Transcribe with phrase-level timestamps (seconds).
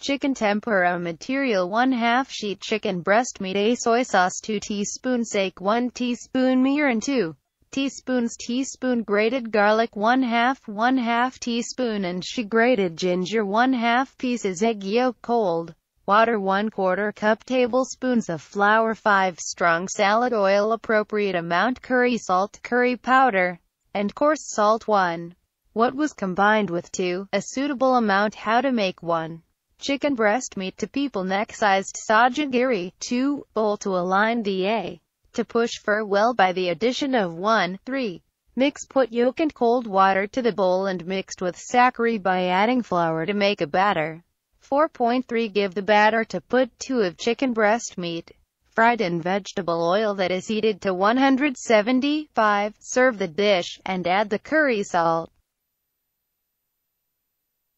[0.00, 5.60] Chicken tempura material 1 2 sheet chicken breast meat a soy sauce 2 teaspoons sake
[5.60, 7.34] 1 teaspoon mirin 2
[7.72, 14.04] teaspoons teaspoon grated garlic 1 2 1 2 teaspoon and she grated ginger 1 2
[14.18, 15.74] pieces egg yolk cold
[16.06, 22.60] water 1 quarter cup tablespoons of flour 5 strong salad oil appropriate amount curry salt
[22.62, 23.58] curry powder
[23.94, 25.34] and coarse salt 1
[25.72, 29.42] what was combined with 2 a suitable amount how to make 1
[29.78, 35.00] chicken breast meat to people neck-sized sajagiri 2 bowl to align the A
[35.32, 38.22] to push fur well by the addition of 1 3
[38.58, 42.82] Mix put yolk and cold water to the bowl and mixed with sacchari by adding
[42.82, 44.24] flour to make a batter.
[44.68, 48.32] 4.3 Give the batter to put 2 of chicken breast meat,
[48.72, 52.74] fried in vegetable oil that is heated to 175.
[52.80, 55.30] Serve the dish, and add the curry salt.